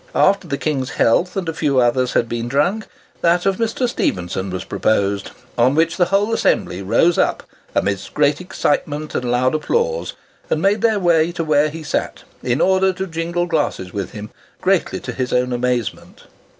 After 0.15 0.47
the 0.47 0.57
King's 0.57 0.89
health 0.93 1.37
and 1.37 1.47
a 1.47 1.53
few 1.53 1.77
others 1.77 2.13
had 2.13 2.27
been 2.27 2.47
drunk, 2.47 2.87
that 3.21 3.45
of 3.45 3.57
Mr. 3.57 3.87
Stephenson 3.87 4.49
was 4.49 4.63
proposed; 4.63 5.29
on 5.59 5.75
which 5.75 5.95
the 5.97 6.05
whole 6.05 6.33
assembly 6.33 6.81
rose 6.81 7.19
up, 7.19 7.43
amidst 7.75 8.15
great 8.15 8.41
excitement 8.41 9.13
and 9.13 9.29
loud 9.29 9.53
applause, 9.53 10.13
and 10.49 10.59
made 10.59 10.81
their 10.81 10.99
way 10.99 11.31
to 11.33 11.43
where 11.43 11.69
he 11.69 11.83
sat, 11.83 12.23
in 12.41 12.61
order 12.61 12.91
to 12.93 13.05
jingle 13.05 13.45
glasses 13.45 13.93
with 13.93 14.09
him, 14.09 14.31
greatly 14.59 14.99
to 14.99 15.11
his 15.11 15.31
own 15.31 15.53
amazement. 15.53 16.23